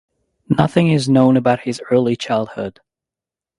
Nothing 0.49 0.87
is 0.87 1.07
known 1.07 1.37
about 1.37 1.59
his 1.59 1.79
early 1.91 2.15
childhood. 2.15 2.79